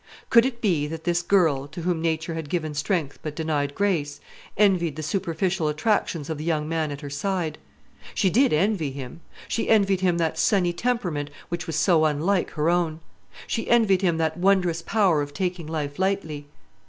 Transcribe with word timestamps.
Could 0.31 0.47
it 0.47 0.61
be 0.61 0.87
that 0.87 1.03
this 1.03 1.21
girl, 1.21 1.67
to 1.67 1.83
whom 1.83 2.01
nature 2.01 2.33
had 2.33 2.49
given 2.49 2.73
strength 2.73 3.19
but 3.21 3.35
denied 3.35 3.75
grace, 3.75 4.19
envied 4.57 4.95
the 4.95 5.03
superficial 5.03 5.67
attractions 5.67 6.27
of 6.27 6.39
the 6.39 6.43
young 6.43 6.67
man 6.67 6.89
at 6.89 7.01
her 7.01 7.09
side? 7.11 7.59
She 8.15 8.31
did 8.31 8.51
envy 8.51 8.89
him; 8.89 9.21
she 9.47 9.69
envied 9.69 10.01
him 10.01 10.17
that 10.17 10.39
sunny 10.39 10.73
temperament 10.73 11.29
which 11.49 11.67
was 11.67 11.75
so 11.75 12.05
unlike 12.05 12.49
her 12.53 12.67
own; 12.67 12.99
she 13.45 13.69
envied 13.69 14.01
him 14.01 14.17
that 14.17 14.37
wondrous 14.37 14.81
power 14.81 15.21
of 15.21 15.35
taking 15.35 15.67
life 15.67 15.99
lightly. 15.99 16.47